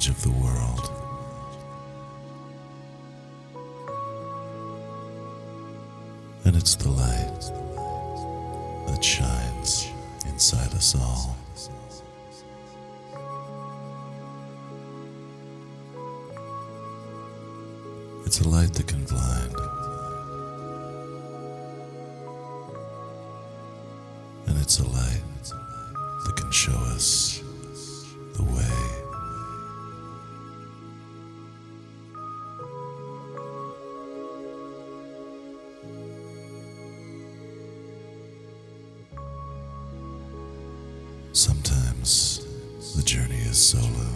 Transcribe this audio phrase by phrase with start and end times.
[0.00, 0.90] edge of the world.
[6.44, 7.40] And it's the light
[8.86, 9.88] that shines
[10.26, 11.36] inside us all.
[18.24, 19.54] It's a light that can blind.
[24.46, 25.22] And it's a light
[26.24, 27.29] that can show us
[43.60, 44.06] solo.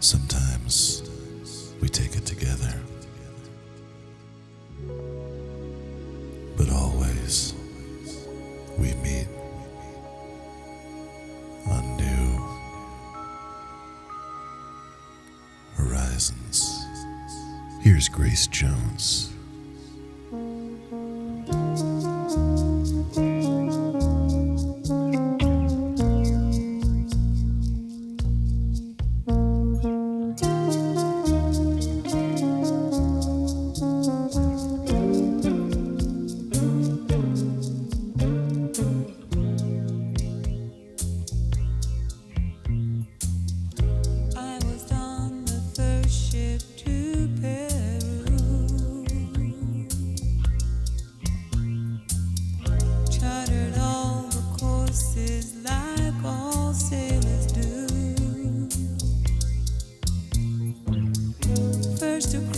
[0.00, 1.02] Sometimes
[1.80, 2.74] we take it together.
[6.56, 7.54] But always
[8.78, 9.28] we meet
[11.68, 12.48] on new
[15.76, 16.84] horizons.
[17.80, 19.27] Here's Grace Jones.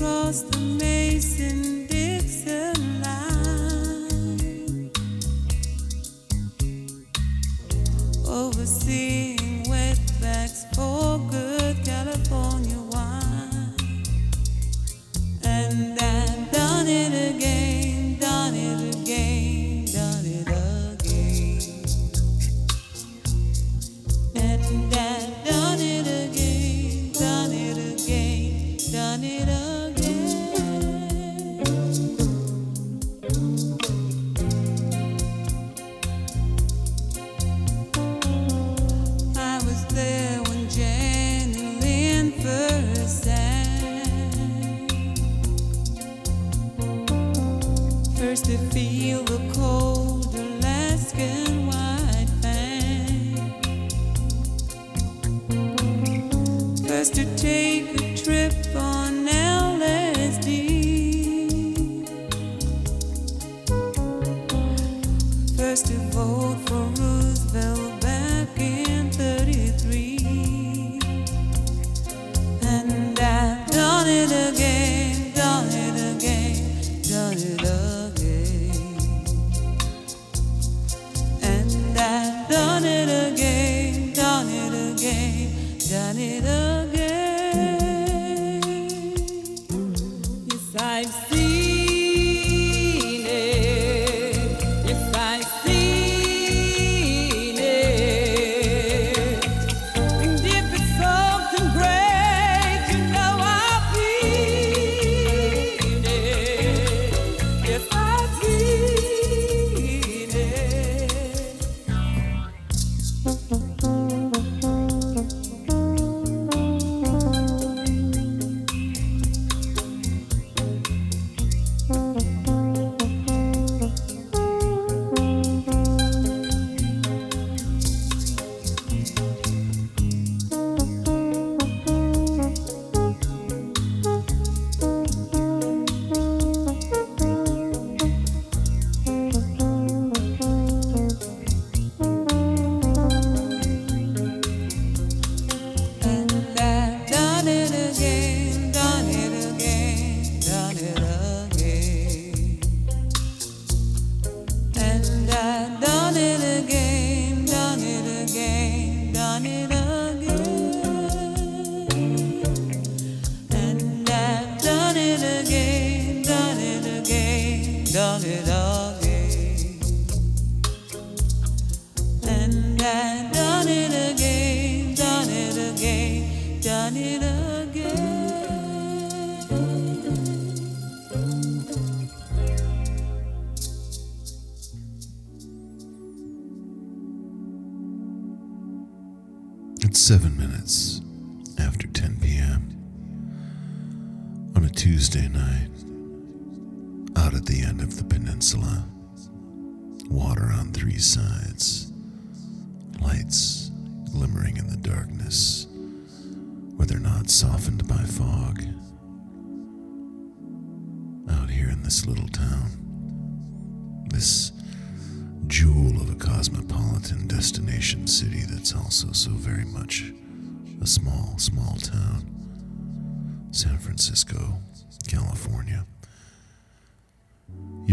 [0.01, 2.80] across the Mason Dixon.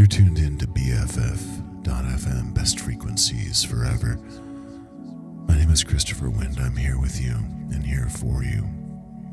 [0.08, 4.18] You're tuned in to BFF.FM, best frequencies forever.
[5.50, 6.60] My name is Christopher Wind.
[6.62, 8.66] I'm here with you and here for you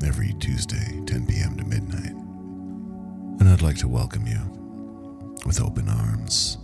[0.05, 1.55] every Tuesday, 10 p.m.
[1.55, 2.11] to midnight.
[3.39, 4.41] And I'd like to welcome you
[5.45, 6.57] with open arms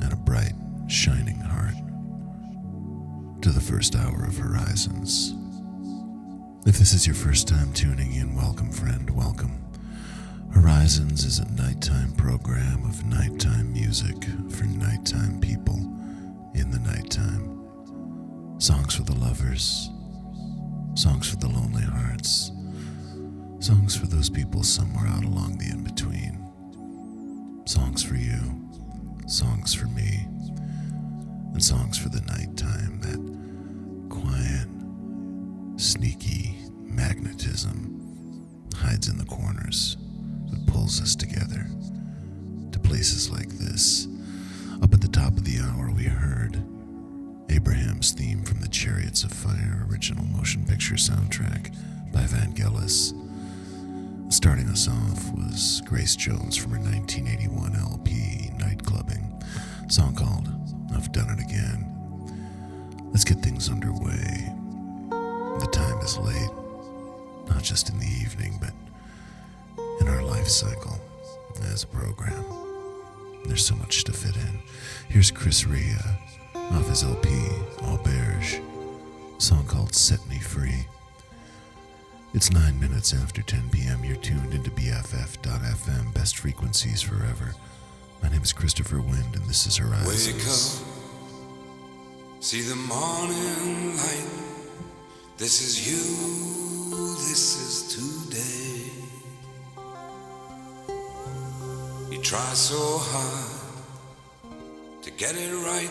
[0.00, 0.54] and a bright,
[0.88, 1.76] shining heart
[3.42, 5.32] to the first hour of Horizons.
[6.66, 9.67] If this is your first time tuning in, welcome, friend, welcome.
[10.52, 14.16] Horizons is a nighttime program of nighttime music
[14.50, 15.76] for nighttime people
[16.54, 17.64] in the nighttime.
[18.58, 19.90] Songs for the lovers,
[20.94, 22.50] songs for the lonely hearts,
[23.60, 26.42] songs for those people somewhere out along the in between,
[27.66, 28.40] songs for you,
[29.26, 30.26] songs for me,
[31.52, 33.20] and songs for the nighttime, that
[34.08, 34.68] quiet,
[35.78, 37.94] sneaky magnetism
[38.74, 39.96] hides in the corners
[40.50, 41.66] but pulls us together
[42.72, 44.06] to places like this.
[44.82, 46.62] Up at the top of the hour, we heard
[47.50, 51.74] Abraham's theme from the Chariots of Fire original motion picture soundtrack
[52.12, 53.14] by Vangelis.
[54.32, 59.42] Starting us off was Grace Jones from her 1981 LP, Nightclubbing,
[59.90, 60.48] song called
[60.94, 61.84] I've Done It Again.
[63.10, 64.52] Let's get things underway.
[65.60, 66.50] The time is late,
[67.48, 68.57] not just in the evening,
[70.00, 70.98] in our life cycle
[71.72, 72.44] as a program.
[73.46, 74.58] There's so much to fit in.
[75.08, 75.96] Here's Chris Rea
[76.54, 77.28] off his LP,
[77.78, 78.60] Auberge,
[79.38, 80.86] song called Set Me Free.
[82.34, 84.04] It's nine minutes after 10 p.m.
[84.04, 87.54] You're tuned into BFF.FM, best frequencies forever.
[88.22, 90.06] My name is Christopher Wind, and this is Horizon.
[90.08, 94.28] Wake up, see the morning light.
[95.38, 98.17] This is you, this is today.
[102.10, 103.50] You try so hard
[105.02, 105.90] to get it right.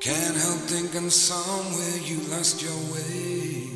[0.00, 3.66] Can't help thinking somewhere you lost your way.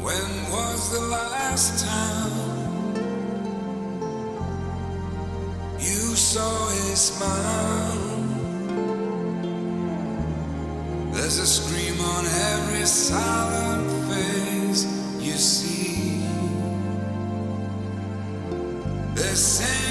[0.00, 2.32] When was the last time
[5.78, 8.00] you saw a smile?
[11.12, 14.53] There's a scream on every silent face
[15.36, 16.20] see.
[19.14, 19.83] They're singing,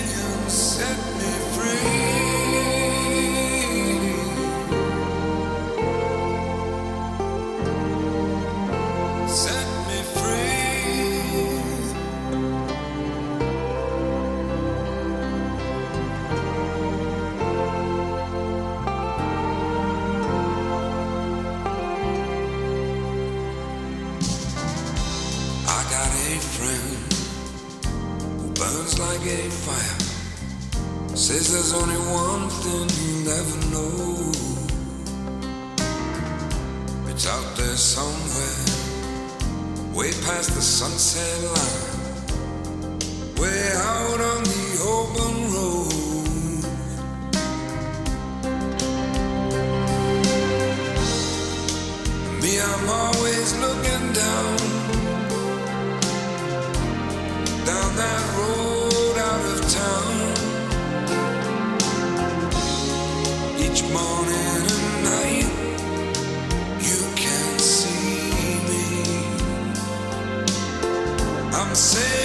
[71.73, 72.22] I'm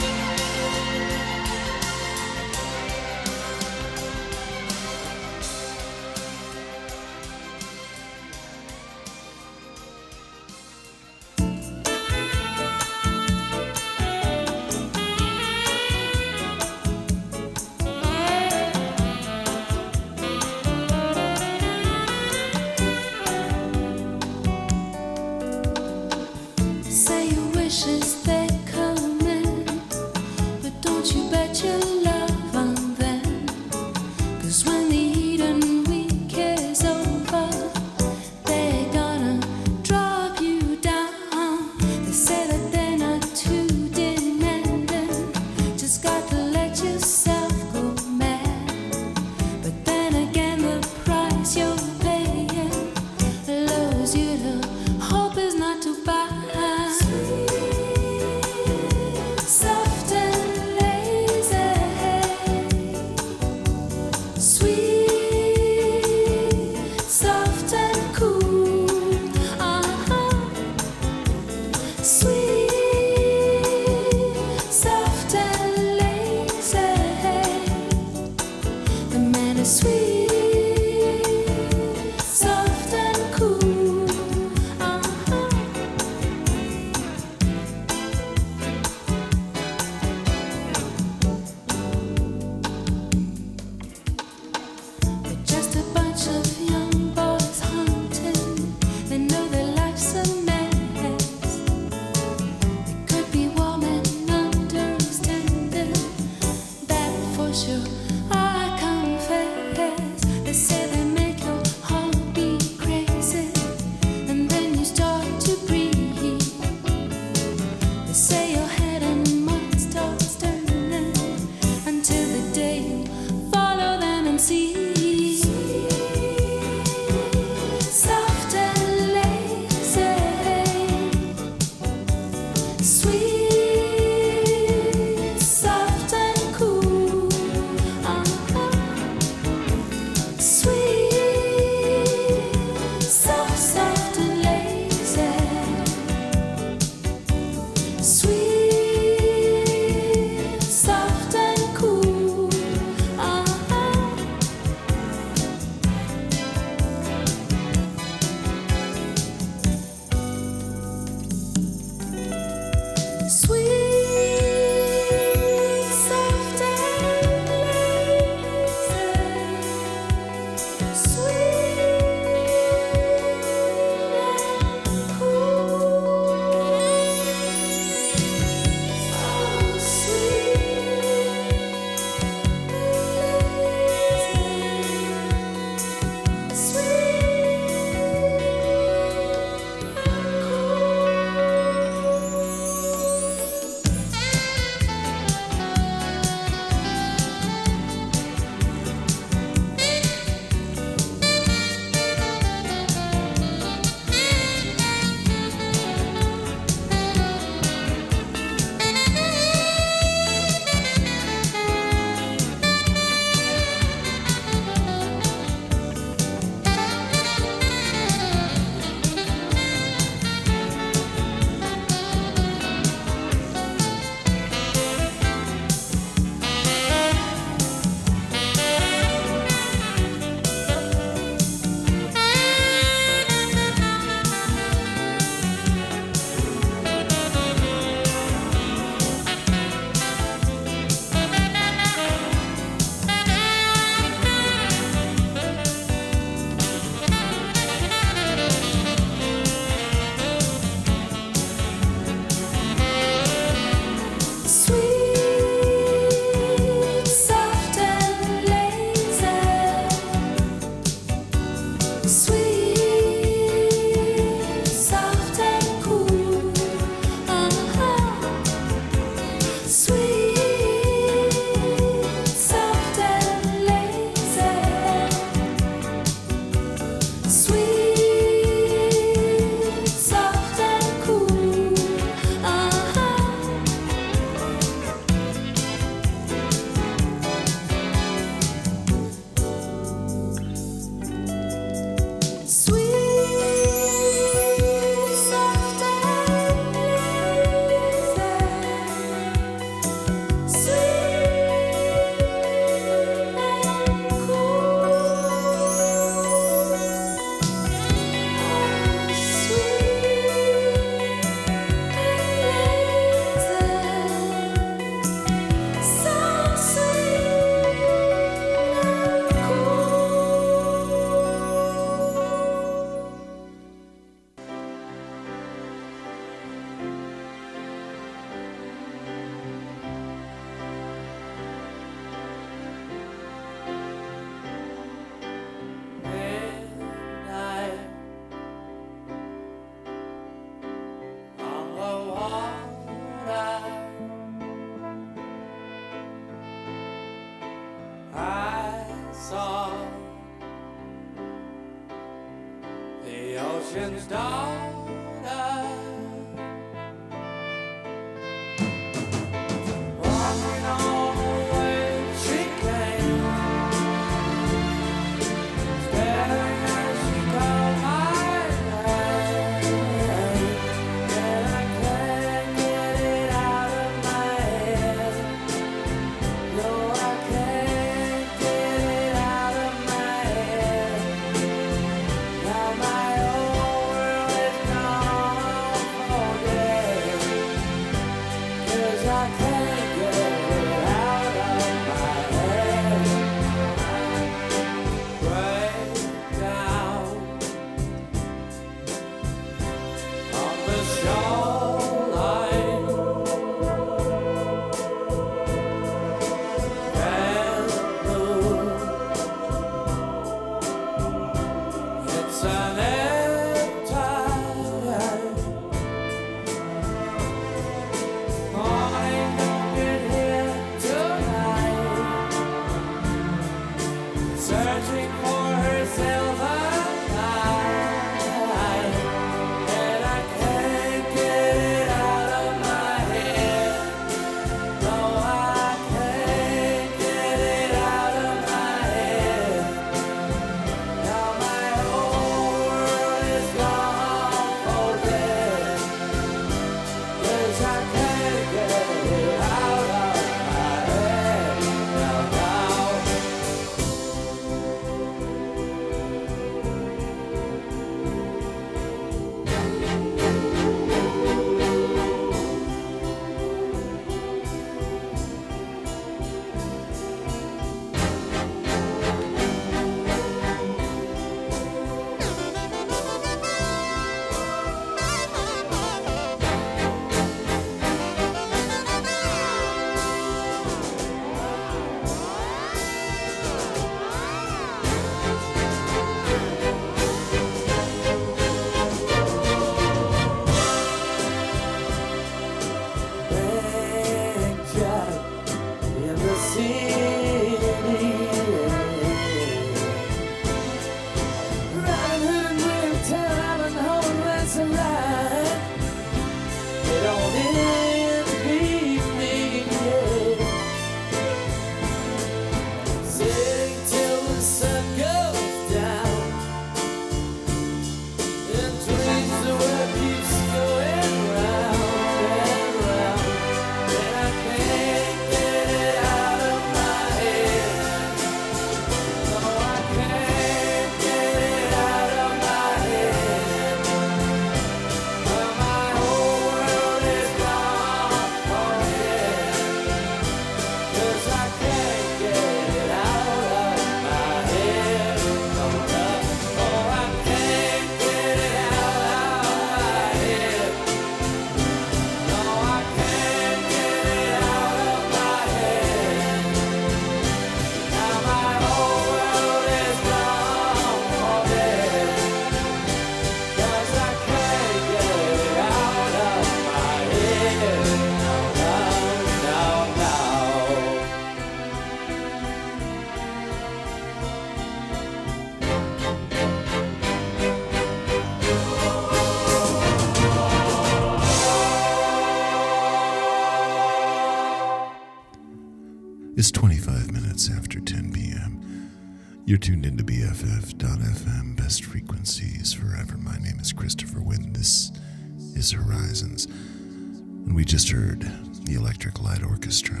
[597.78, 598.22] just heard
[598.64, 600.00] the Electric Light Orchestra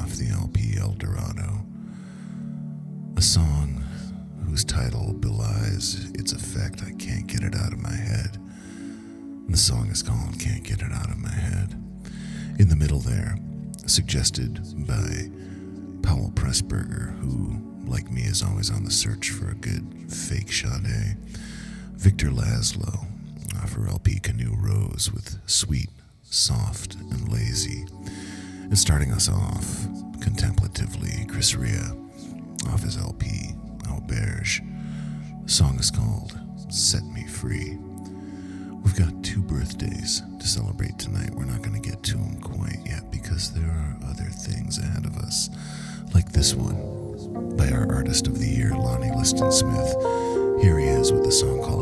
[0.00, 1.64] off the LP El Dorado.
[3.16, 3.84] A song
[4.44, 6.82] whose title belies its effect.
[6.82, 8.38] I can't get it out of my head.
[9.48, 11.80] The song is called Can't Get It Out of My Head.
[12.58, 13.36] In the middle there,
[13.86, 15.30] suggested by
[16.02, 21.16] Powell Pressburger, who, like me, is always on the search for a good fake Sade.
[21.94, 23.06] Viktor Lazlo
[23.68, 25.90] for LP Canoe Rose with Sweet,
[26.36, 27.86] Soft, and Lazy.
[28.64, 29.86] And starting us off
[30.20, 31.80] contemplatively, Chris Rea
[32.68, 34.60] off his LP Auberge.
[35.44, 37.78] The song is called Set Me Free.
[38.84, 41.30] We've got two birthdays to celebrate tonight.
[41.30, 45.06] We're not going to get to them quite yet because there are other things ahead
[45.06, 45.48] of us,
[46.14, 49.96] like this one by our artist of the year, Lonnie Liston Smith.
[50.60, 51.75] Here he is with a song called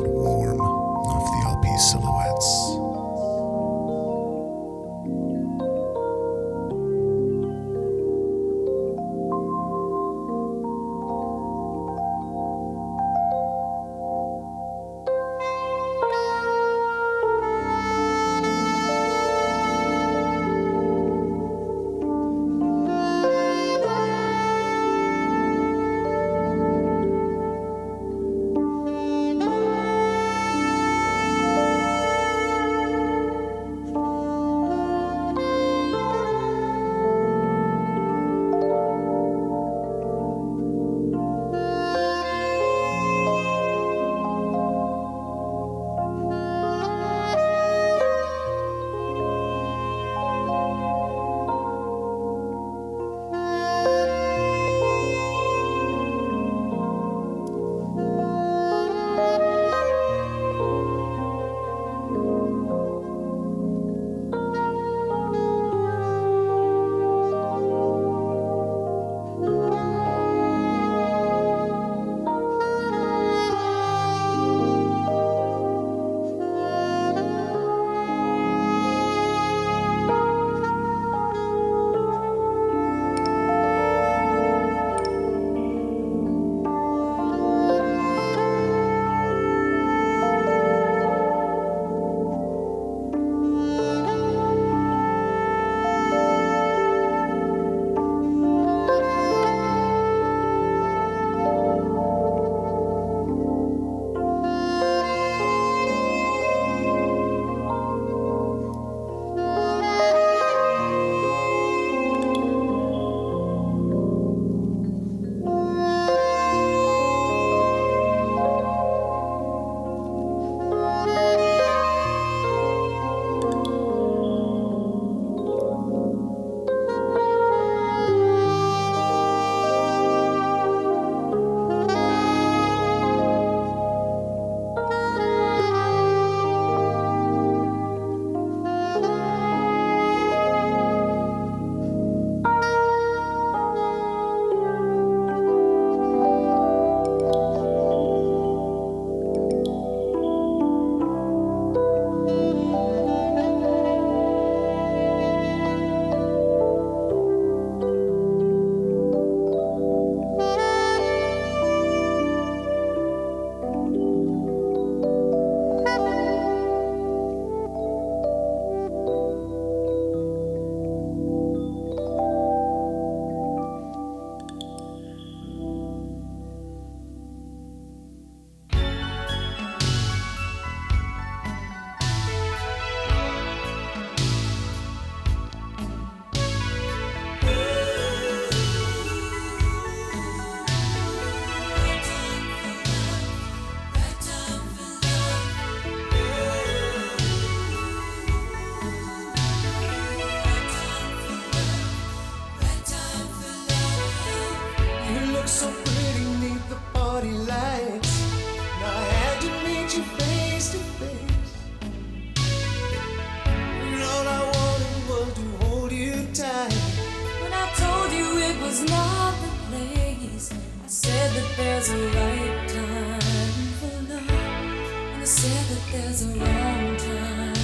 [225.24, 227.54] never said that there's a wrong time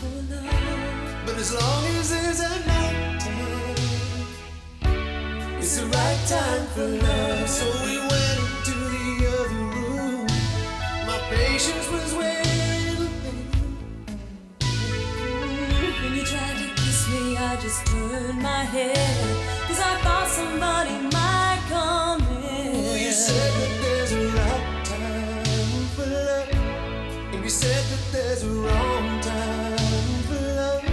[0.00, 1.26] for love.
[1.26, 3.22] But as long as there's a night
[5.58, 7.48] it's the right time for love.
[7.48, 10.26] So we went into the other room.
[11.06, 13.10] My patience was waiting.
[16.02, 19.66] When you tried to kiss me, I just turned my head.
[19.68, 22.11] Cause I thought somebody might come.
[27.62, 30.84] said that there's a wrong time for love.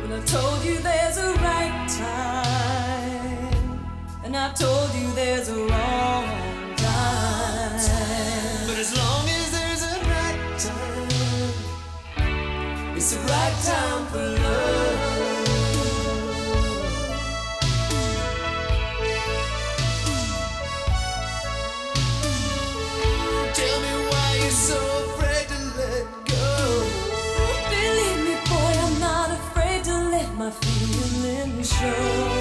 [0.00, 3.78] When I told you there's a right time.
[4.24, 6.26] And I told you there's a wrong
[6.74, 7.78] time.
[8.66, 11.54] But as long as there's a right time,
[12.96, 14.93] it's a right time for love.
[31.84, 32.33] show.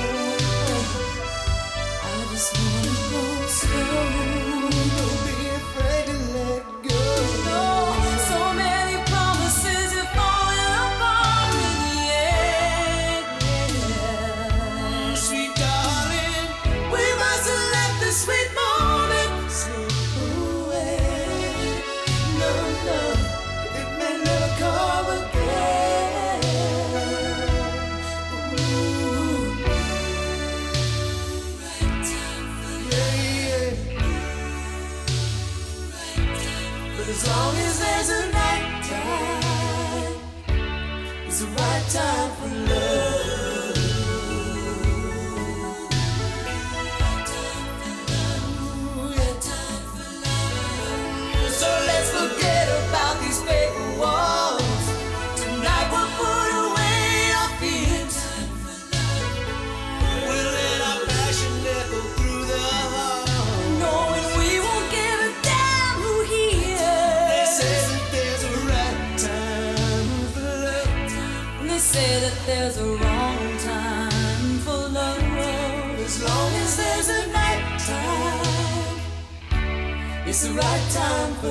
[80.55, 81.47] right time for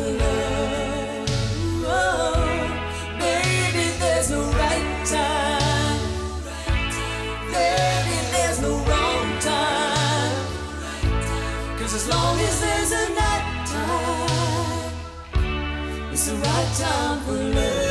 [1.83, 2.71] love.
[3.19, 6.01] Baby, there's no right time.
[7.53, 10.47] Baby, there's no wrong time.
[11.79, 14.93] Cause as long as there's a night time,
[16.13, 17.82] it's the right time for love.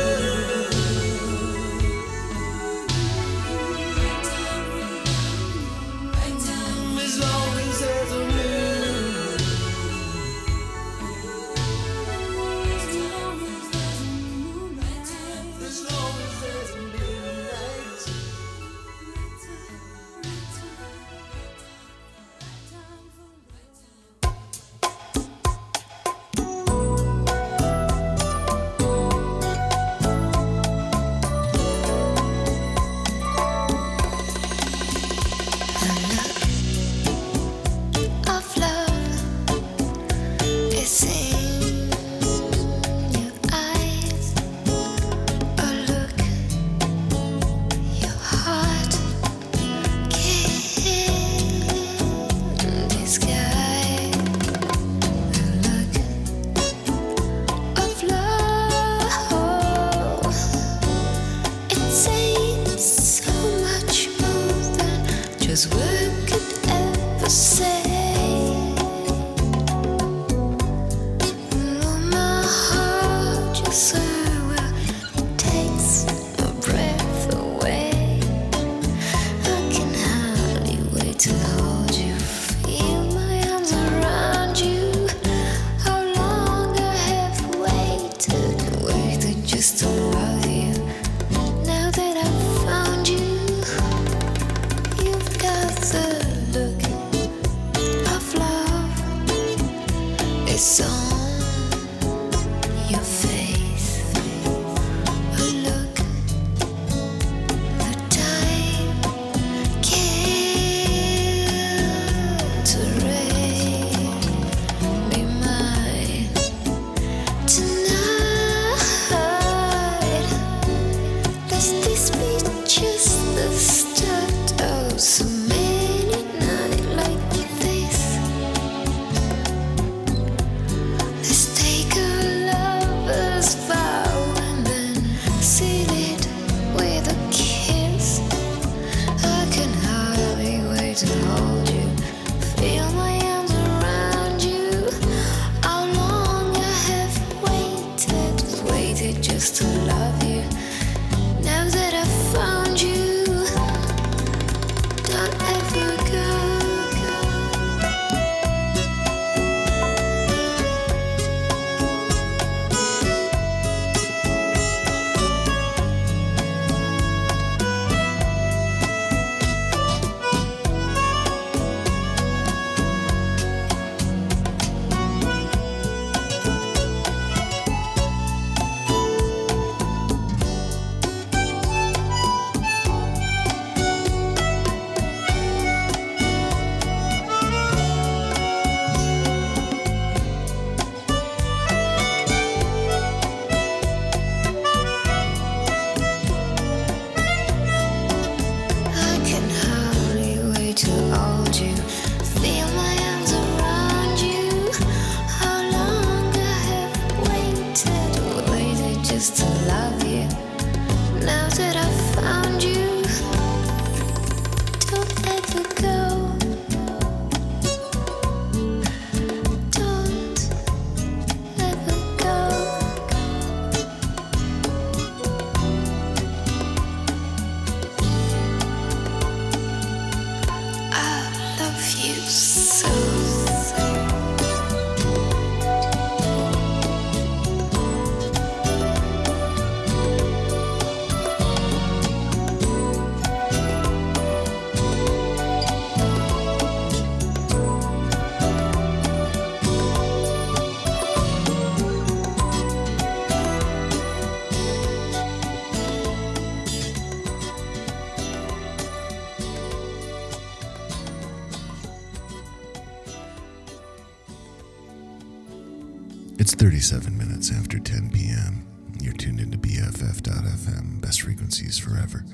[266.82, 268.66] 37 minutes after 10 p.m.
[269.00, 272.24] You're tuned into BFF.FM, best frequencies forever.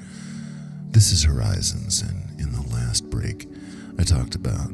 [0.87, 3.47] This is Horizons, and in the last break,
[3.99, 4.71] I talked about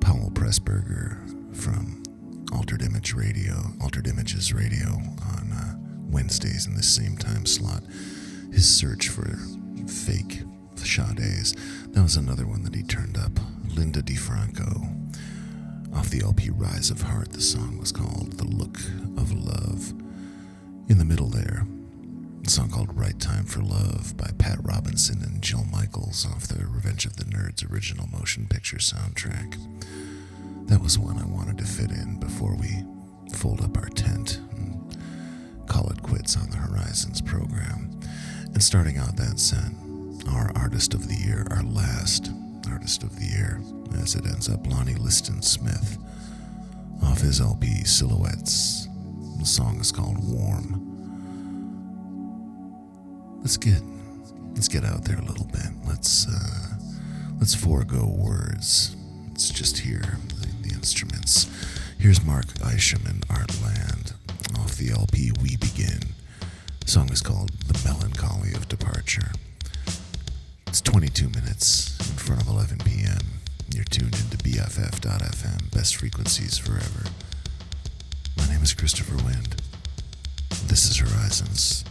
[0.00, 1.18] Powell Pressburger
[1.52, 2.00] from
[2.52, 5.74] Altered Image Radio, Altered Images Radio on uh,
[6.08, 7.82] Wednesdays in the same time slot.
[8.52, 9.36] His search for
[9.88, 10.44] fake
[10.76, 11.56] Sade's.
[11.88, 13.32] That was another one that he turned up.
[13.74, 14.86] Linda Di Franco.
[15.94, 18.78] Off the LP Rise of Heart, the song was called The Look
[19.18, 19.90] of Love.
[20.88, 21.66] In the middle there,
[22.44, 26.66] a song called Right Time for Love by Pat Robinson and Jill Michaels off the
[26.66, 29.56] Revenge of the Nerds original motion picture soundtrack.
[30.68, 32.84] That was one I wanted to fit in before we
[33.34, 34.96] fold up our tent and
[35.66, 38.00] call it quits on the Horizons program.
[38.54, 39.72] And starting out that set,
[40.28, 42.30] our artist of the year, our last
[42.72, 43.60] artist of the year,
[44.02, 45.98] as it ends up Lonnie Liston Smith,
[47.02, 48.88] off his LP Silhouettes.
[49.38, 50.88] The song is called Warm.
[53.42, 53.82] Let's get
[54.54, 55.70] let's get out there a little bit.
[55.86, 56.78] Let's uh,
[57.38, 58.96] let's forego words.
[59.28, 60.00] Let's just hear
[60.40, 61.48] the, the instruments.
[61.98, 64.14] Here's Mark Isham and Art Lande
[64.58, 66.00] off the LP We Begin.
[66.80, 69.32] The song is called The Melancholy of Departure.
[70.72, 73.18] It's 22 minutes in front of 11 p.m.
[73.74, 77.10] You're tuned into BFF.FM, best frequencies forever.
[78.38, 79.56] My name is Christopher Wind.
[80.68, 81.84] This is Horizons.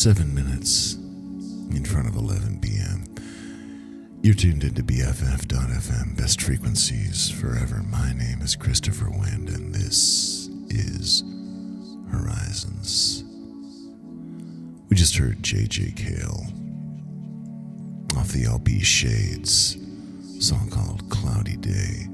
[0.00, 0.94] Seven minutes
[1.76, 3.04] in front of 11 p.m.
[4.22, 7.82] You're tuned into BFF.FM, best frequencies forever.
[7.82, 11.22] My name is Christopher Wind, and this is
[12.10, 13.24] Horizons.
[14.88, 15.92] We just heard J.J.
[15.96, 16.46] Cale
[18.16, 19.76] off the LP Shades,
[20.38, 22.09] song called Cloudy Day.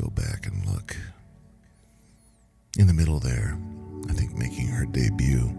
[0.00, 0.96] Go back and look.
[2.78, 3.58] In the middle there,
[4.08, 5.52] I think making her debut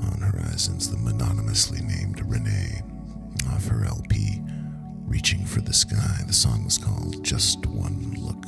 [0.00, 2.80] on Horizons, the mononymously named Renee
[3.50, 4.40] off her LP,
[5.06, 6.22] Reaching for the Sky.
[6.26, 8.46] The song was called Just One Look.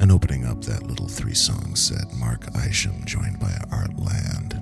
[0.00, 4.60] And opening up that little three song set, Mark Isham, joined by Art Lande,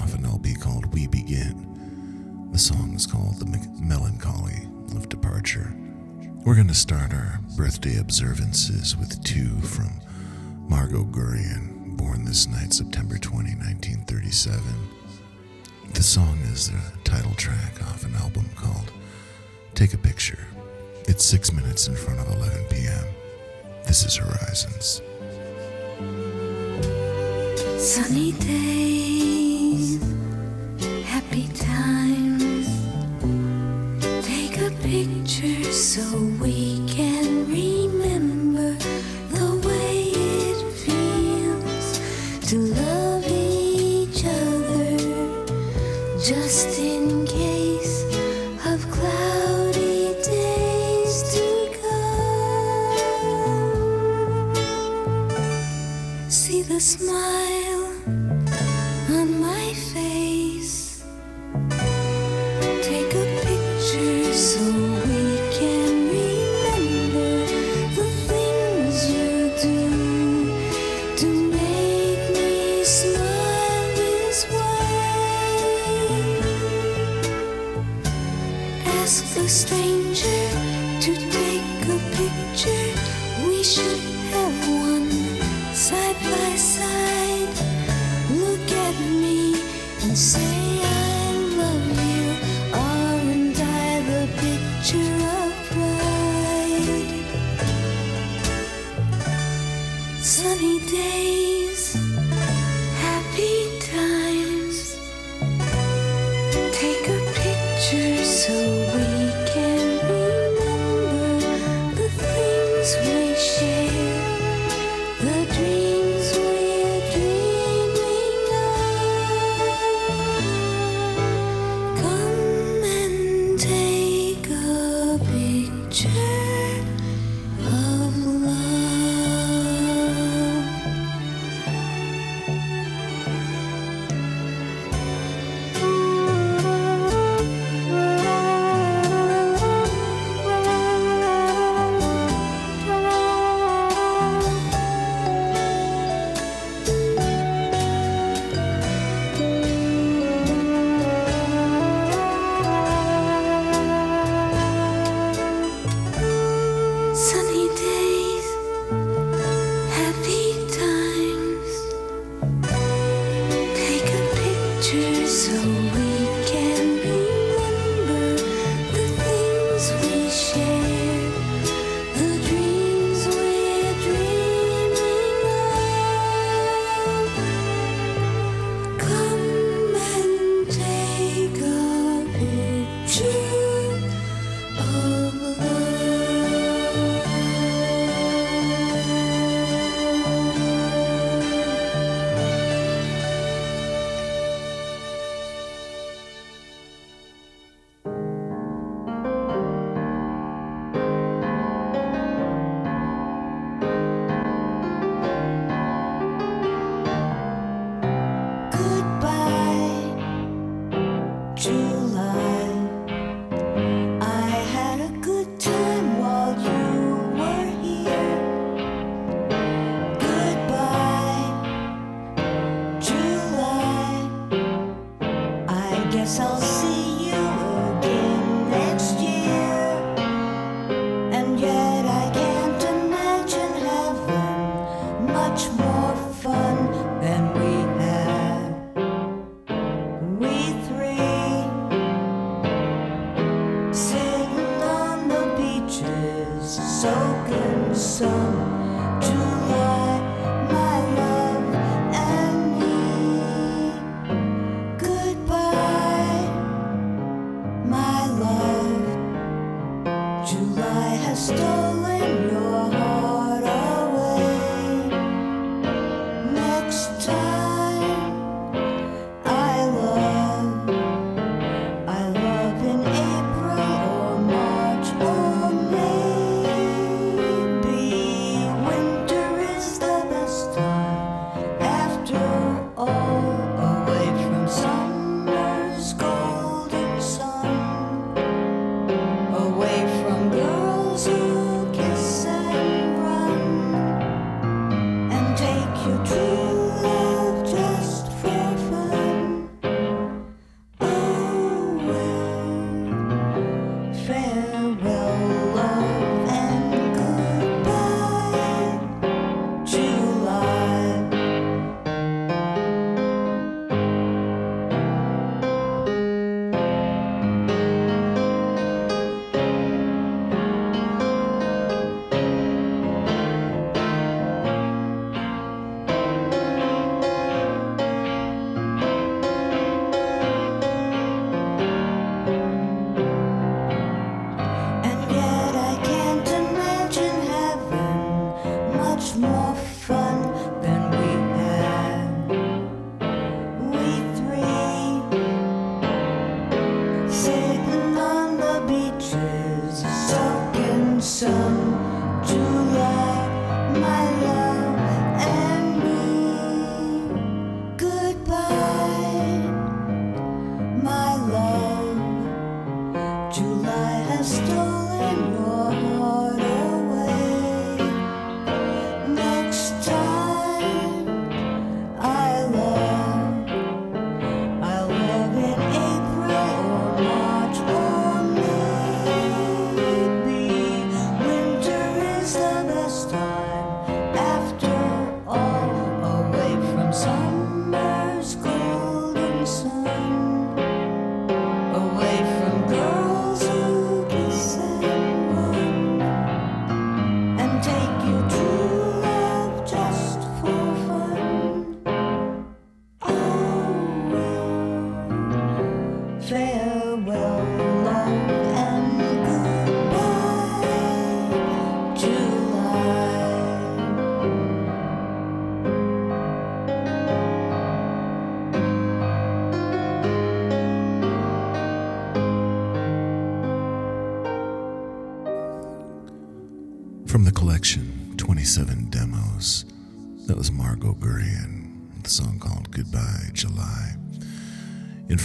[0.00, 2.48] off an LP called We Begin.
[2.52, 5.74] The song is called The Me- Melancholy of Departure.
[6.46, 9.90] We're going to start our birthday observances with two from
[10.68, 14.62] Margo Guryan, born this night, September 20, 1937.
[15.92, 18.92] The song is the title track off an album called
[19.74, 20.46] Take a Picture.
[21.08, 23.06] It's six minutes in front of 11 p.m.
[23.84, 25.02] This is Horizons.
[27.76, 30.00] Sunny days,
[31.06, 32.25] happy times.
[34.86, 36.00] Picture so
[36.40, 37.85] we can remember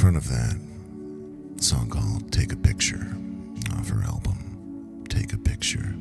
[0.01, 0.59] front of that,
[1.61, 3.15] song called Take a Picture
[3.77, 5.93] off her album, Take a Picture.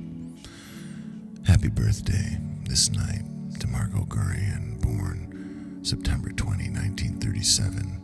[1.46, 3.20] Happy birthday this night
[3.60, 8.00] to Margo Guryan, born September 20, 1937.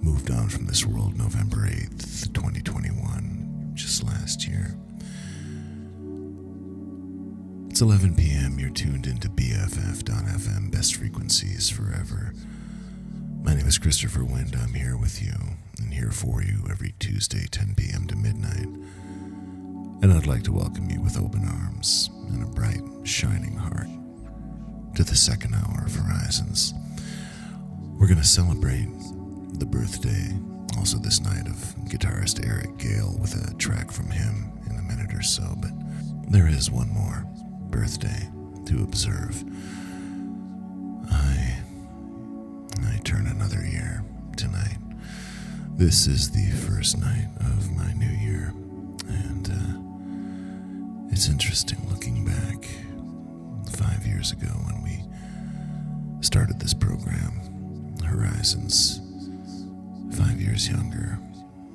[0.00, 4.76] Moved on from this world November 8th, 2021, just last year.
[7.68, 8.35] It's 11 p.m.
[13.86, 14.56] Christopher Wind.
[14.60, 15.32] I'm here with you
[15.78, 18.08] and here for you every Tuesday, 10 p.m.
[18.08, 18.66] to midnight.
[20.02, 23.86] And I'd like to welcome you with open arms and a bright, shining heart
[24.96, 26.74] to the second hour of Horizons.
[27.96, 28.88] We're going to celebrate
[29.60, 30.36] the birthday,
[30.76, 35.14] also this night, of guitarist Eric Gale with a track from him in a minute
[35.14, 35.70] or so, but
[36.28, 37.24] there is one more
[37.70, 38.28] birthday
[38.64, 39.44] to observe.
[45.76, 48.54] This is the first night of my new year,
[49.08, 52.64] and uh, it's interesting looking back
[53.72, 55.04] five years ago when we
[56.22, 59.02] started this program, Horizons.
[60.16, 61.18] Five years younger.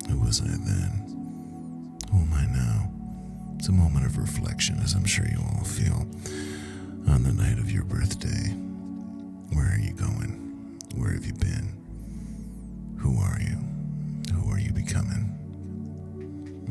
[0.08, 2.00] Who was I then?
[2.10, 2.90] Who am I now?
[3.56, 6.08] It's a moment of reflection, as I'm sure you all feel,
[7.08, 8.50] on the night of your birthday.
[9.54, 10.80] Where are you going?
[10.96, 11.78] Where have you been?
[12.98, 13.71] Who are you?
[14.84, 15.28] Becoming?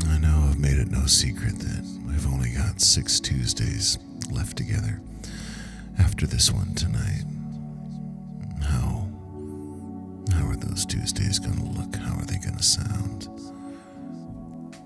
[0.07, 3.97] I know I've made it no secret that we've only got six Tuesdays
[4.29, 5.01] left together
[5.97, 7.23] after this one tonight.
[8.63, 9.07] How?
[10.33, 11.95] How are those Tuesdays to look?
[11.95, 13.27] How are they to sound?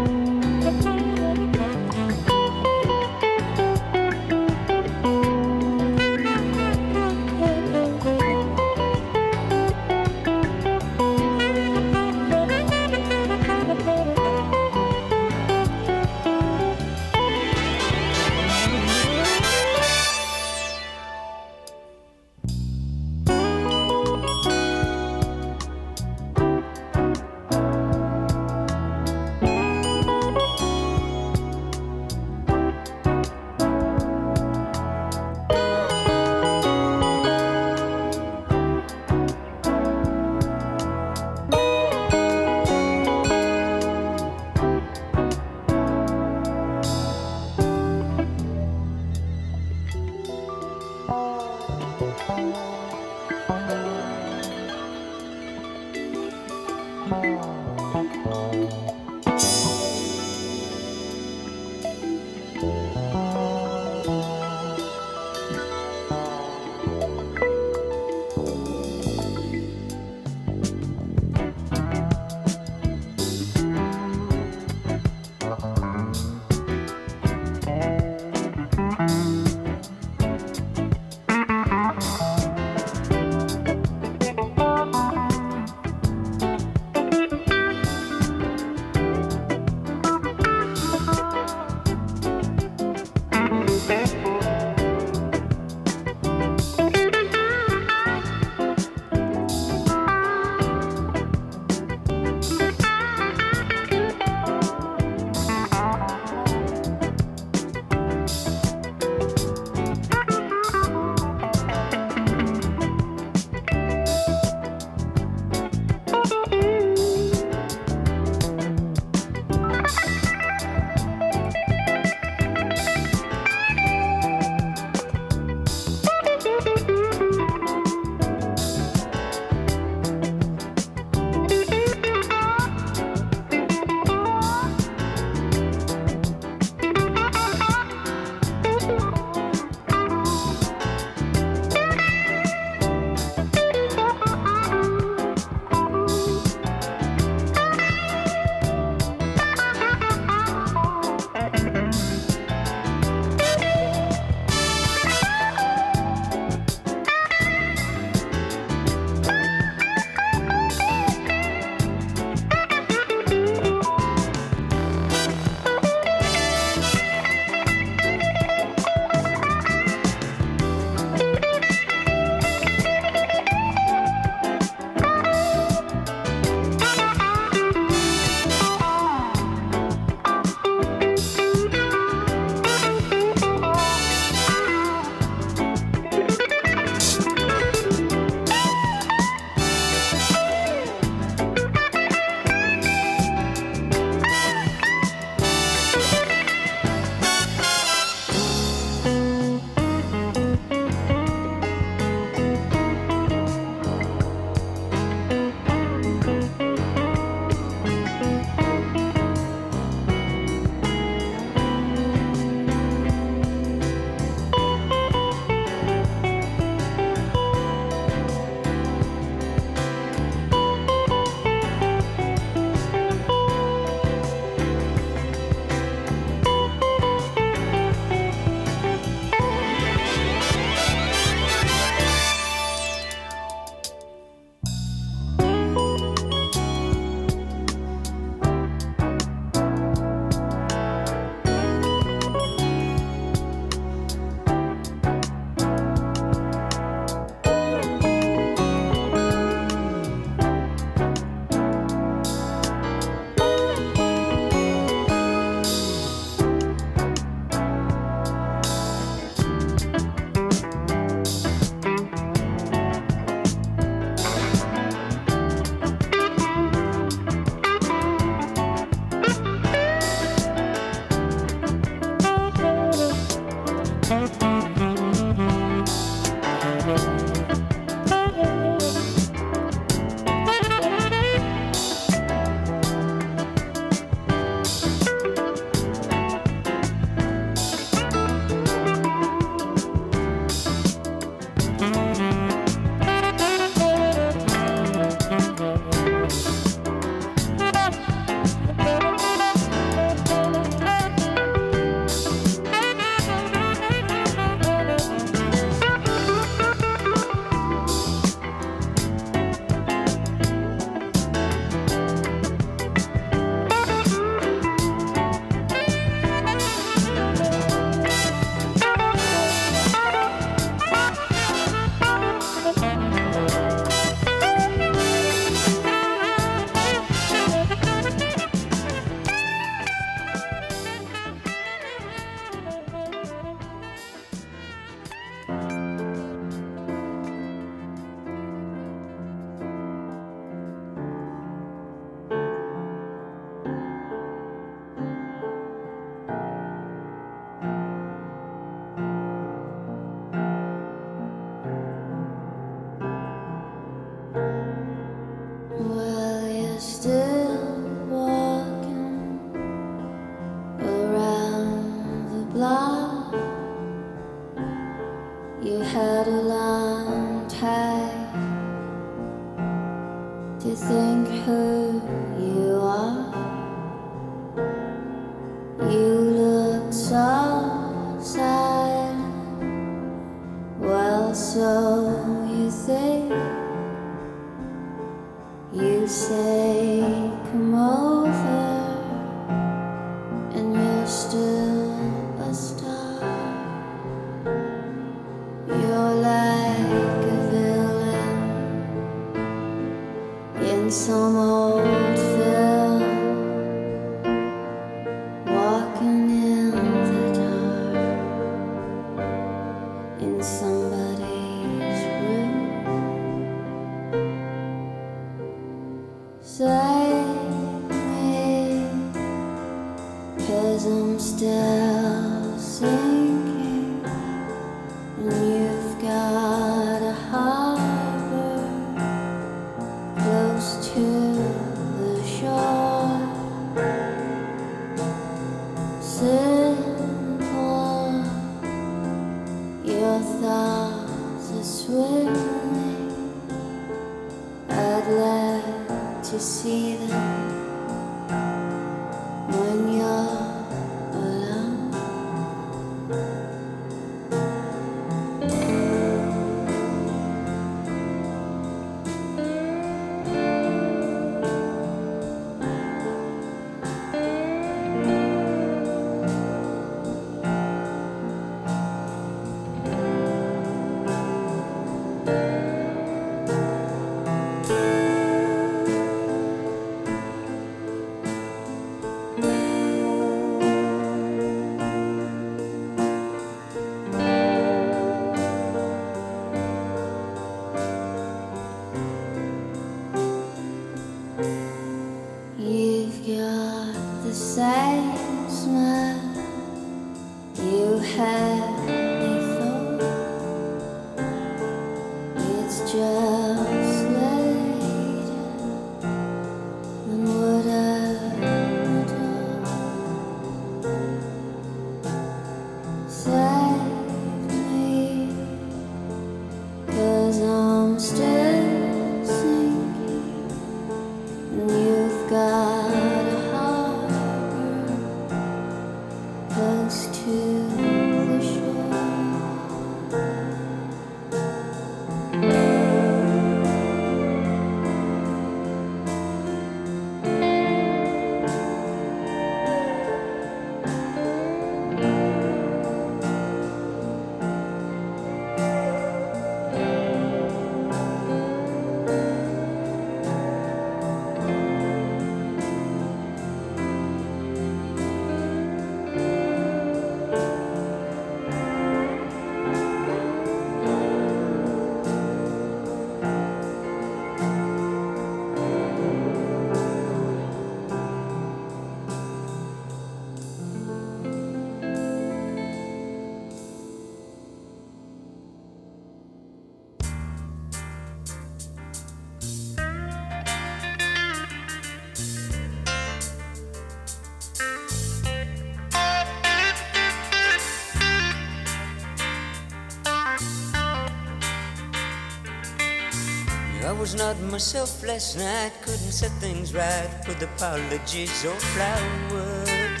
[594.14, 600.00] Not myself last night, couldn't set things right with apologies or flowers.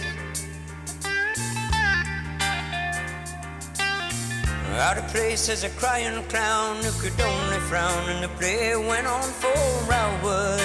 [4.80, 9.06] Out of place as a crying clown who could only frown, and the play went
[9.06, 10.60] on for hours.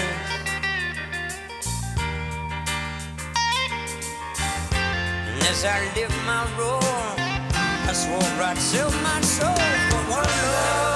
[5.30, 6.80] And as I lived my role,
[7.90, 9.56] I swore I'd sell my soul
[9.90, 10.87] for one love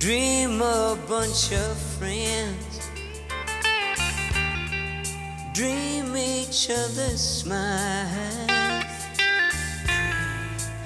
[0.00, 2.80] dream a bunch of friends.
[5.52, 8.10] Dream each other's smiles.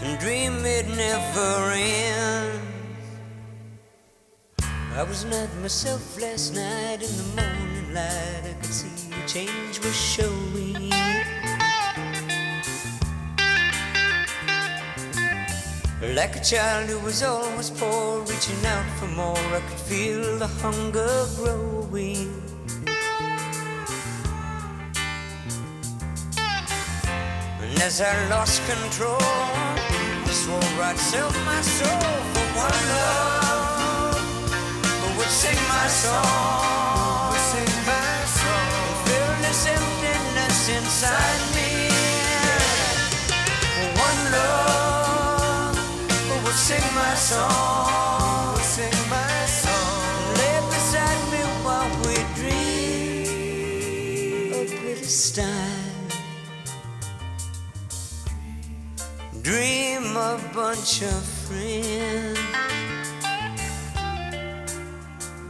[0.03, 2.61] And dream it never ends.
[4.97, 8.43] I was not myself last night in the morning light.
[8.51, 10.91] I could see a change was showing.
[16.15, 18.85] Like a child who was always poor, reaching out
[19.17, 22.43] more, I could feel the hunger growing.
[27.63, 34.19] And as I lost control, I swore I'd sell my soul for one love
[35.01, 38.69] who would sing my song, would sing my song,
[39.07, 41.71] fill this emptiness inside me.
[44.07, 45.77] One love
[46.27, 47.84] who would sing my song,
[55.05, 55.47] glitter style.
[59.43, 62.39] Dream a bunch of friends.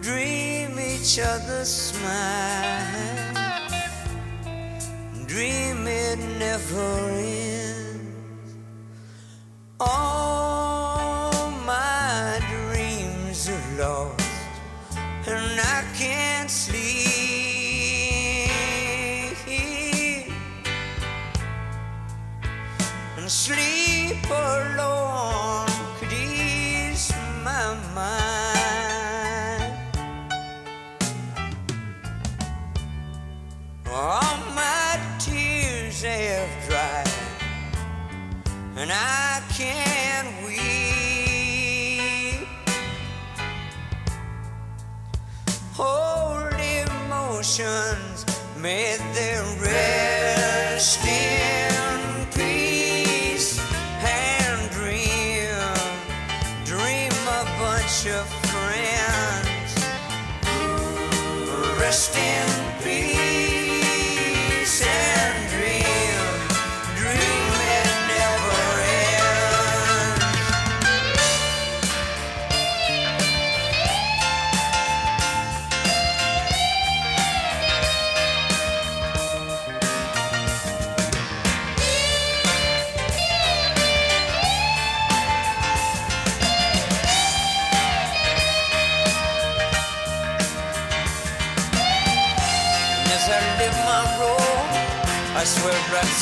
[0.01, 3.35] Dream each other's smile.
[5.26, 7.64] Dream it never ends.
[48.56, 50.23] Made their rest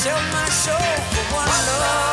[0.03, 0.75] sell my soul
[1.13, 1.47] for one
[1.79, 2.12] love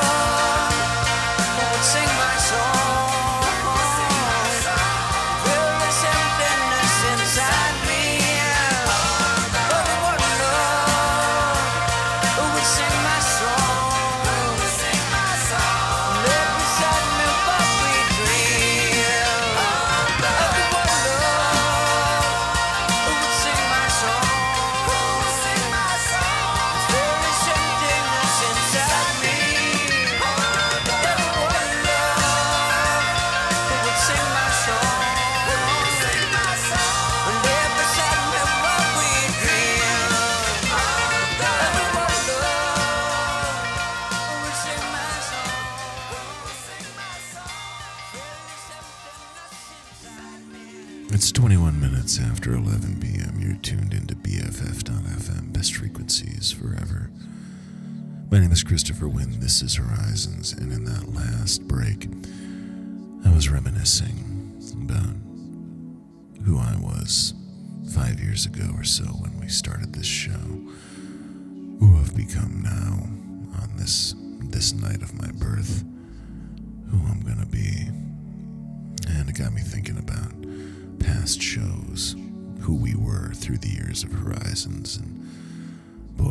[58.91, 59.35] Christopher Wind.
[59.35, 62.09] This is Horizons, and in that last break,
[63.25, 65.15] I was reminiscing about
[66.45, 67.33] who I was
[67.95, 70.33] five years ago or so when we started this show.
[71.79, 73.07] Who I've become now
[73.63, 75.85] on this this night of my birth,
[76.91, 77.87] who I'm gonna be.
[79.07, 80.35] And it got me thinking about
[80.99, 82.17] past shows,
[82.63, 85.30] who we were through the years of Horizons, and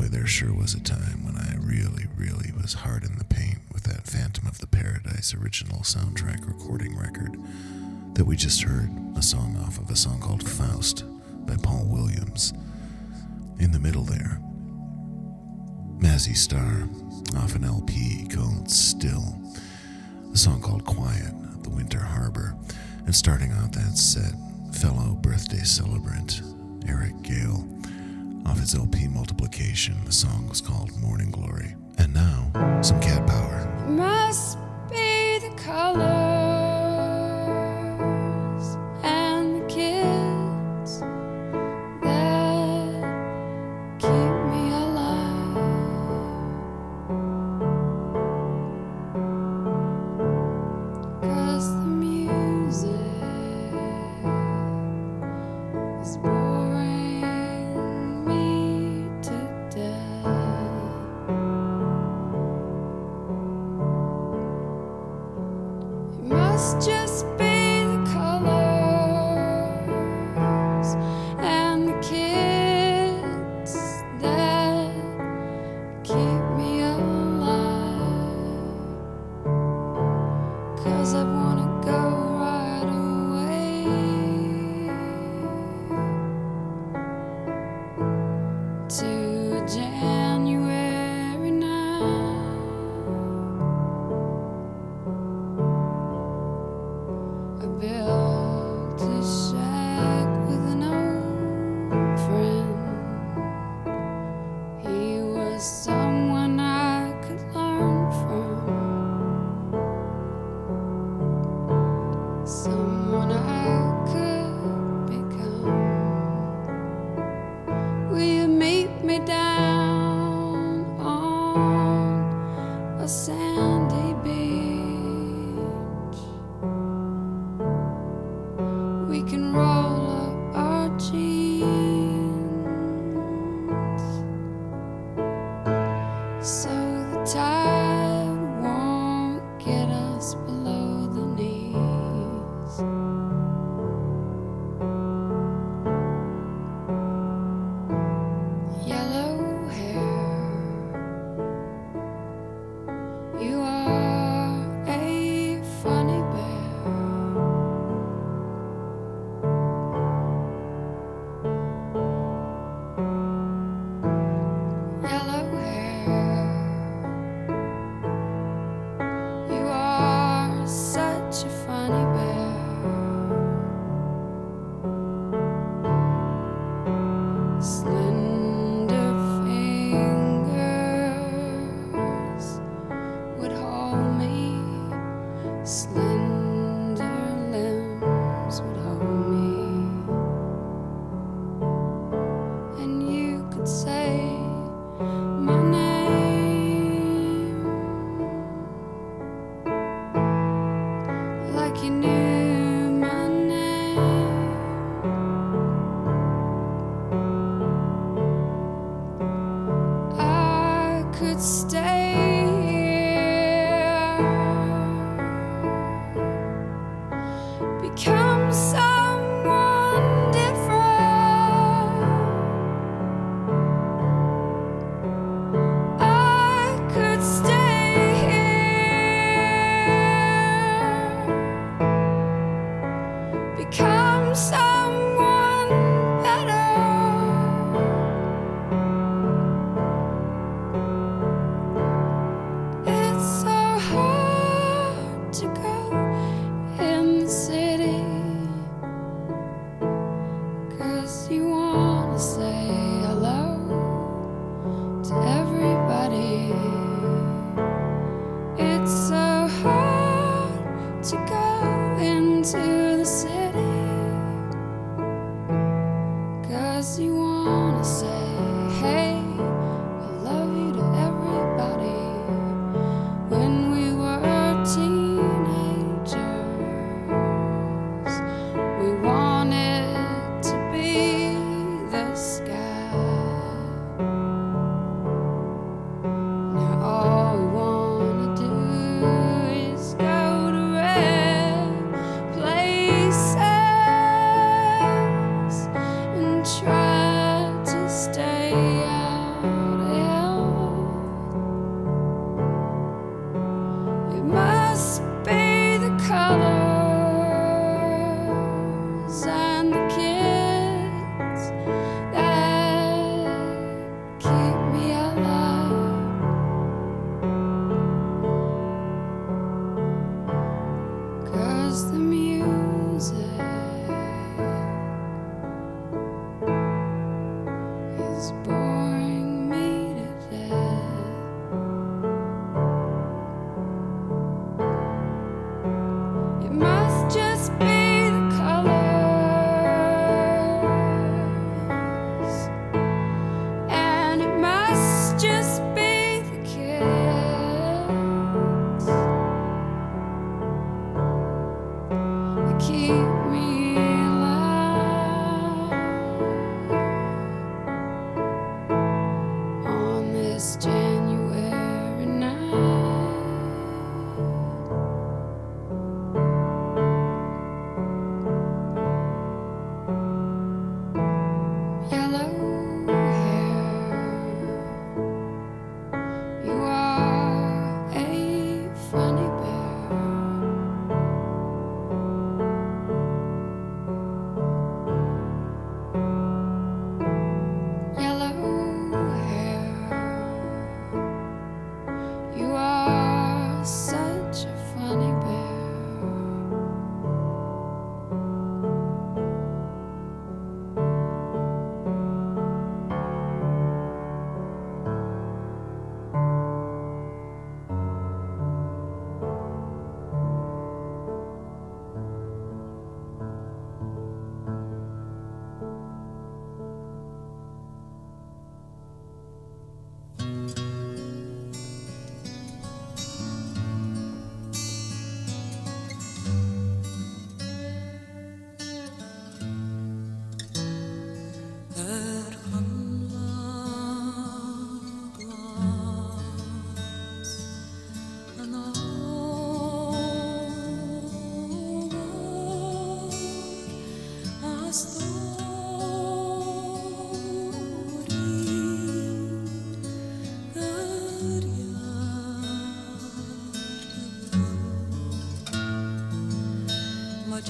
[0.10, 3.84] there sure was a time when I really, really was hard in the paint with
[3.84, 7.38] that Phantom of the Paradise original soundtrack recording record
[8.16, 11.04] that we just heard a song off of, a song called Faust
[11.46, 12.54] by Paul Williams.
[13.60, 14.42] In the middle there,
[16.00, 16.90] Mazzy Star
[17.38, 19.40] off an LP called Still,
[20.34, 22.56] a song called Quiet at the Winter Harbor,
[23.06, 24.34] and starting out that set,
[24.74, 26.42] fellow birthday celebrant
[26.88, 27.79] Eric Gale
[28.46, 29.96] off his LP Multiplication.
[30.06, 31.76] The song was called Morning Glory.
[31.98, 32.52] And now,
[32.82, 33.86] some cat power.
[33.88, 34.58] must
[34.90, 36.19] be the colors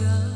[0.02, 0.28] yard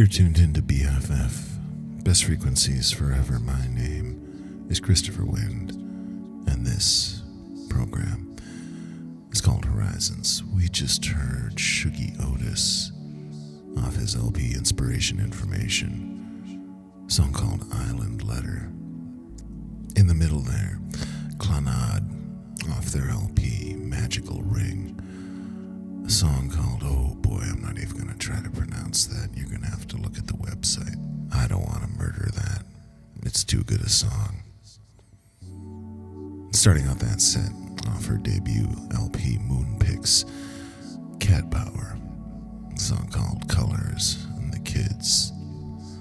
[0.00, 3.38] You're tuned into BFF, Best Frequencies Forever.
[3.38, 5.72] My name is Christopher Wind,
[6.48, 7.20] and this
[7.68, 8.34] program
[9.30, 10.42] is called Horizons.
[10.56, 12.92] We just heard Shuggie Otis
[13.76, 17.69] off his LP Inspiration Information, song called
[36.60, 37.50] Starting out that set
[37.88, 40.30] off her debut LP Moonpix,
[41.18, 41.96] Cat Power,
[42.76, 45.32] song called Colors and the Kids.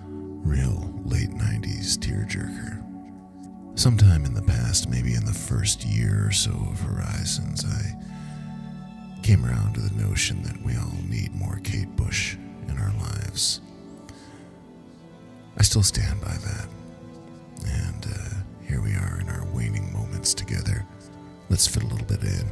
[0.03, 2.84] Real late 90s tearjerker.
[3.80, 7.95] Sometime in the past, maybe in the first year or so of Horizons, I
[9.23, 12.36] came around to the notion that we all need more Kate Bush
[12.68, 13.61] in our lives.
[15.57, 16.78] I still stand by that.
[20.20, 20.86] Moments together.
[21.50, 22.46] Let's fit a little bit in.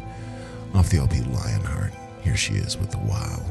[0.73, 1.91] Off the LP Lionheart,
[2.23, 3.43] here she is with the Wow.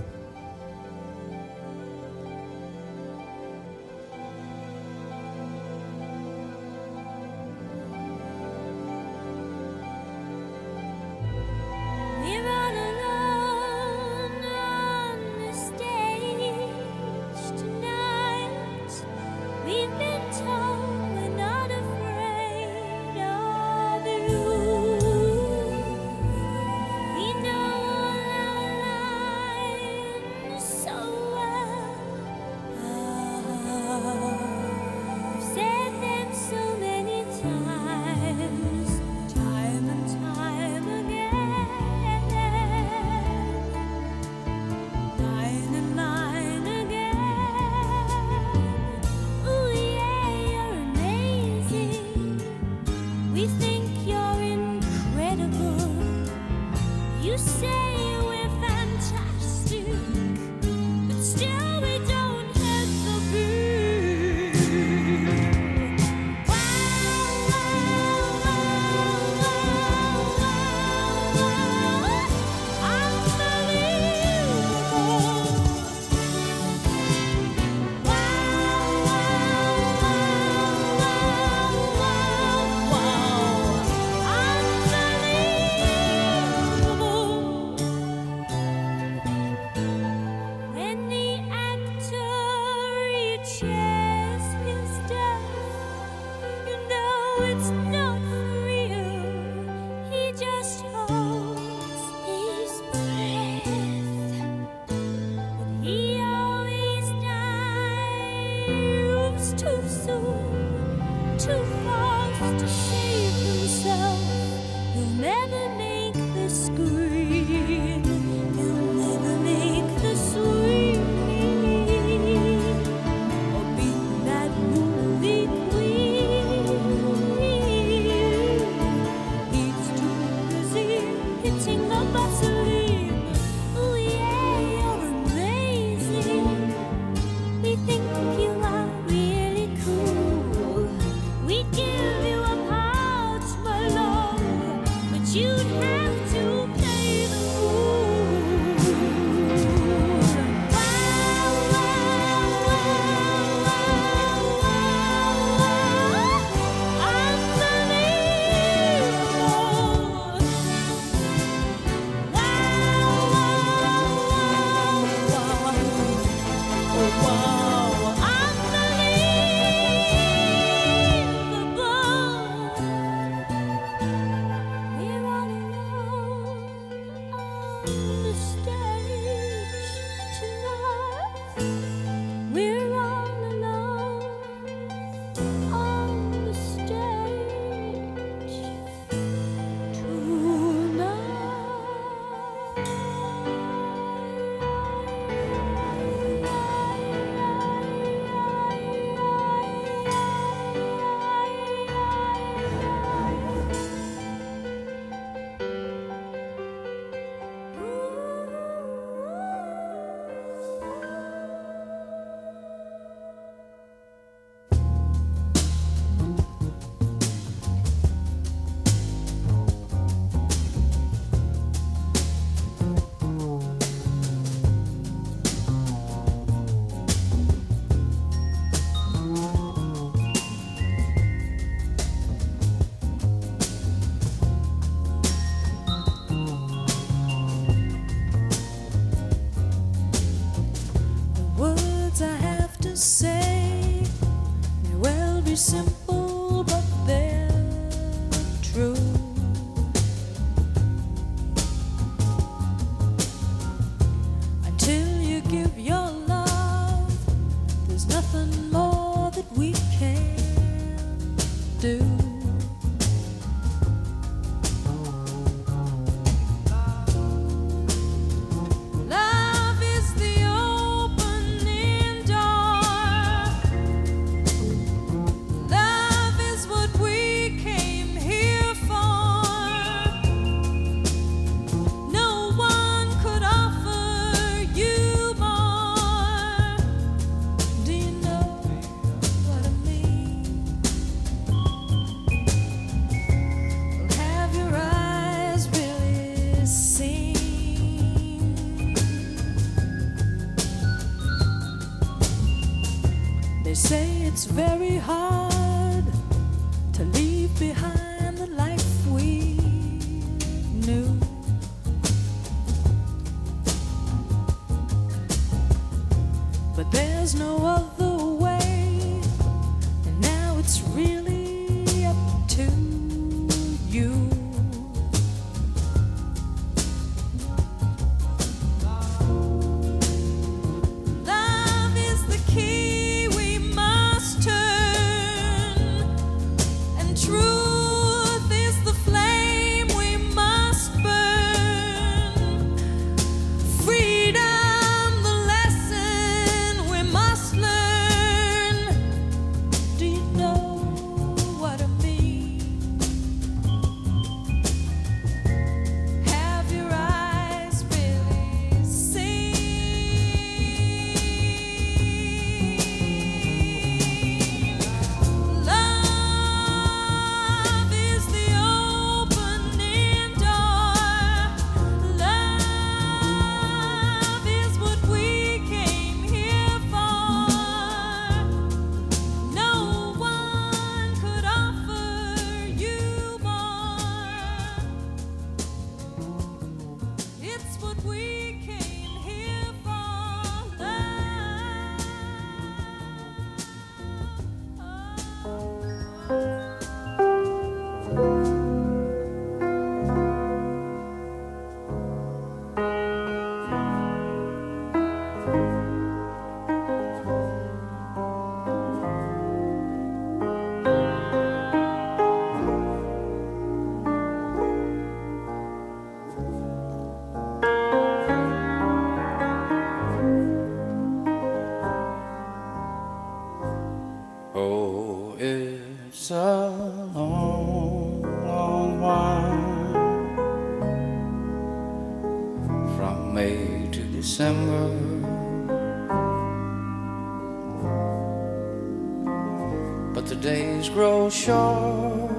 [440.87, 442.31] Days grow short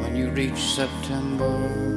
[0.00, 1.93] when you reach September.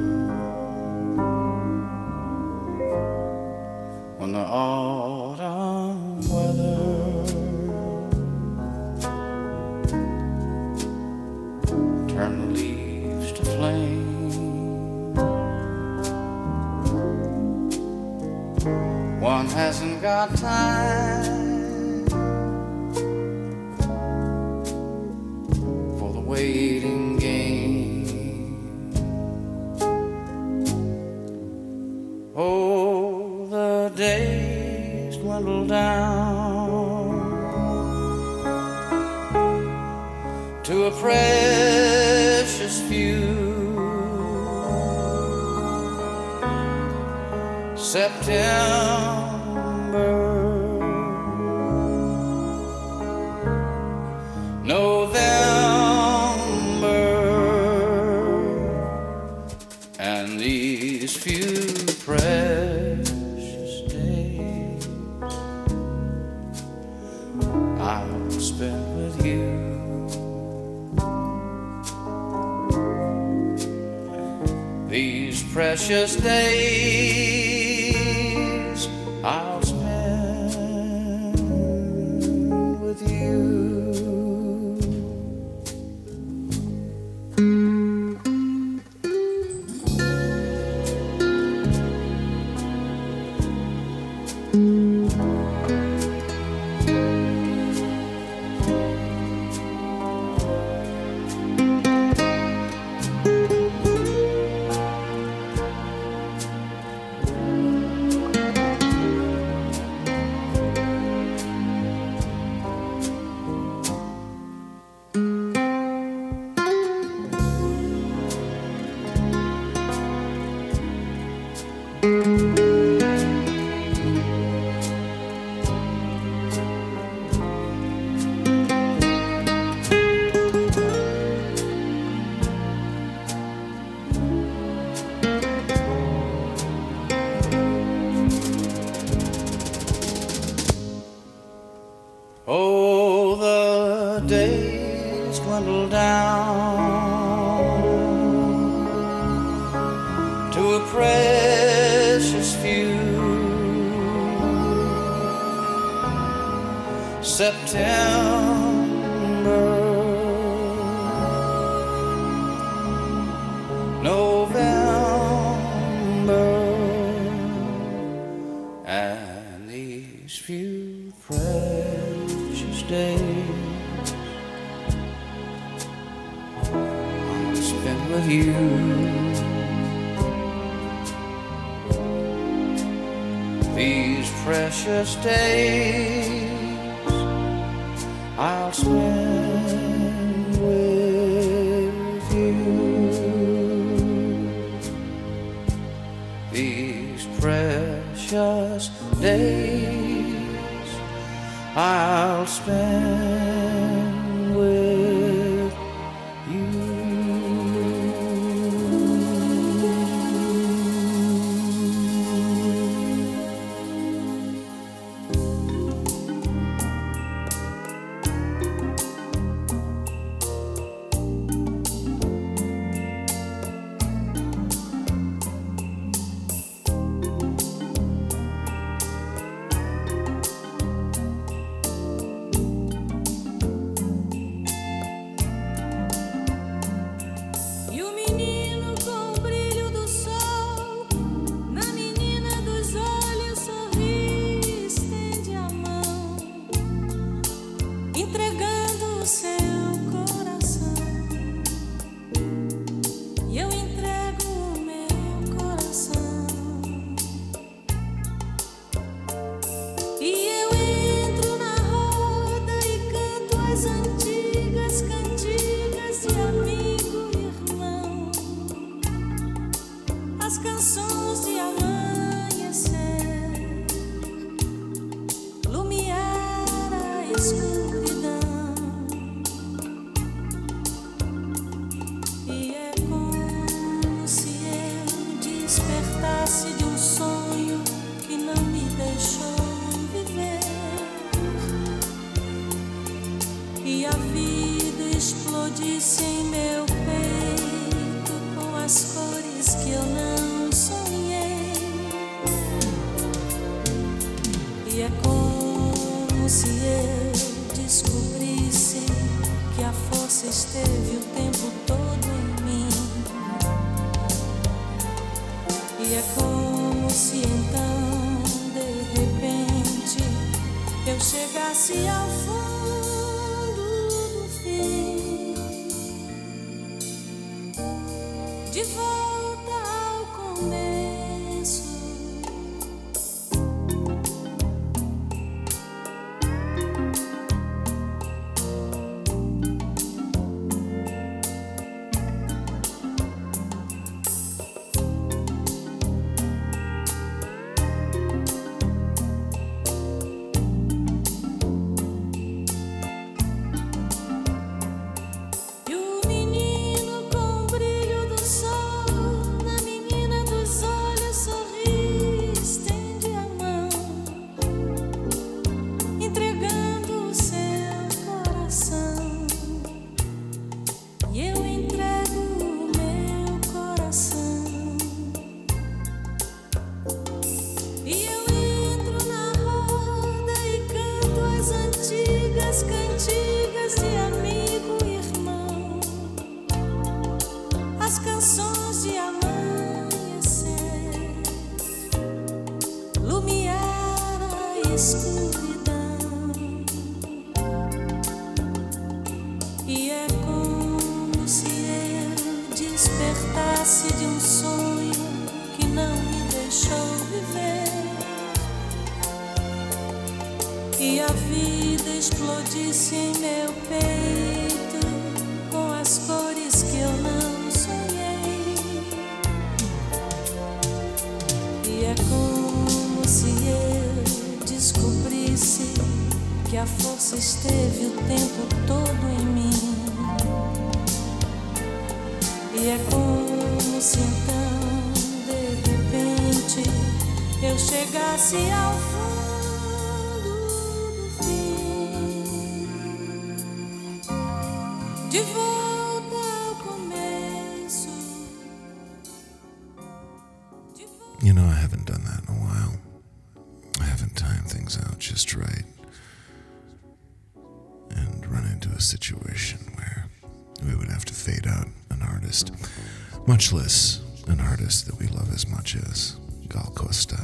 [463.72, 466.36] An artist that we love as much as
[466.70, 467.38] Gal Costa.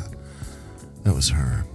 [1.03, 1.67] That was her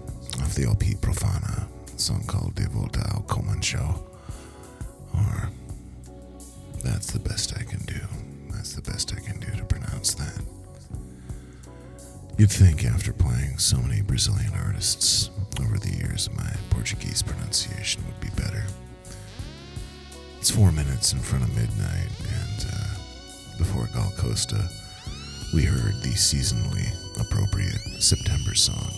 [0.41, 1.67] off the LP Profana,
[1.97, 4.01] song called De Volta ao Comancho.
[5.13, 5.49] Or,
[6.83, 7.99] that's the best I can do.
[8.49, 10.41] That's the best I can do to pronounce that.
[12.39, 15.29] You'd think after playing so many Brazilian artists
[15.61, 18.63] over the years, my Portuguese pronunciation would be better.
[20.39, 22.09] It's four minutes in front of midnight,
[23.59, 24.69] before Gal Costa,
[25.53, 26.87] we heard the seasonally
[27.19, 28.89] appropriate September song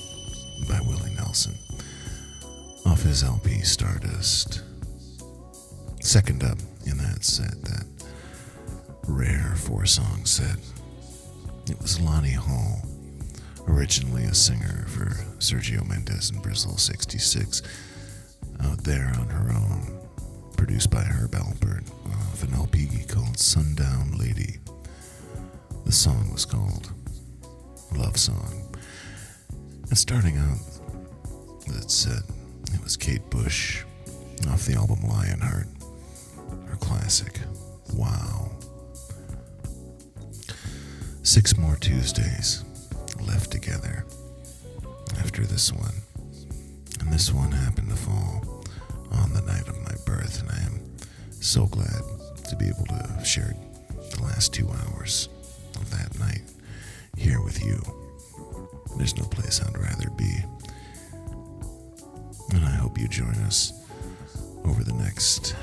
[0.69, 1.57] by Willie Nelson
[2.85, 4.61] off his LP Stardust.
[5.99, 7.85] Second up in that set, that
[9.07, 10.57] rare four song set,
[11.67, 12.83] it was Lani Hall
[13.67, 15.05] originally a singer for
[15.39, 17.63] Sergio Mendes in Brasil 66,
[18.61, 19.99] out there on her own,
[20.55, 21.70] produced by Herb Alpert
[22.43, 24.59] an LP called Sundown Lady.
[25.85, 26.91] The song was called
[27.95, 28.75] Love Song.
[29.89, 30.57] And starting out
[31.67, 32.23] that set,
[32.73, 33.83] it was Kate Bush
[34.49, 35.67] off the album Lionheart,
[36.67, 37.39] her classic,
[37.93, 38.51] Wow.
[41.23, 42.63] Six more Tuesdays
[43.27, 44.05] left together
[45.19, 45.93] after this one.
[46.99, 48.63] And this one happened to fall
[49.11, 50.79] on the night of my birth, and I am
[51.39, 52.01] so glad
[52.51, 53.55] to be able to share
[54.11, 55.29] the last two hours
[55.77, 56.41] of that night
[57.15, 57.81] here with you.
[58.97, 60.43] There's no place I'd rather be.
[62.53, 63.71] And I hope you join us
[64.65, 65.55] over the next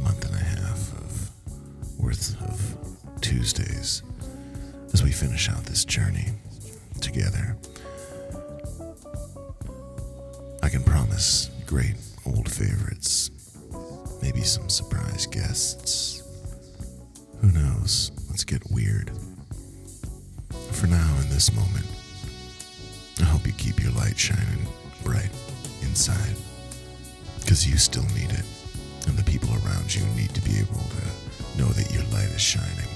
[0.00, 1.30] month and a half of
[1.98, 4.04] worth of Tuesdays
[4.92, 6.28] as we finish out this journey
[7.00, 7.56] together.
[10.62, 13.29] I can promise great old favorites,
[14.22, 16.22] maybe some surprise guests.
[17.40, 18.12] Who knows?
[18.28, 19.10] Let's get weird.
[20.72, 21.86] For now, in this moment,
[23.20, 24.66] I hope you keep your light shining
[25.04, 25.30] bright
[25.82, 26.36] inside,
[27.40, 28.44] because you still need it,
[29.06, 32.40] and the people around you need to be able to know that your light is
[32.40, 32.88] shining.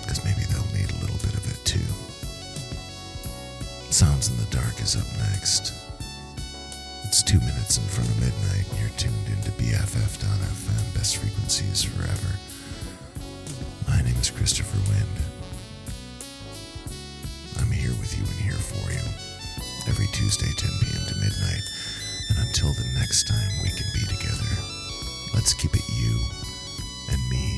[0.00, 1.78] Because maybe they'll need a little bit of it too.
[3.90, 5.72] Sounds in the Dark is up next.
[7.10, 12.38] It's two minutes in front of midnight, and you're tuned into BFF.FM, best frequencies forever.
[13.88, 15.18] My name is Christopher Wind.
[17.58, 19.02] I'm here with you and here for you
[19.90, 21.02] every Tuesday, 10 p.m.
[21.10, 21.66] to midnight.
[22.30, 24.46] And until the next time we can be together,
[25.34, 26.14] let's keep it you
[27.10, 27.50] and me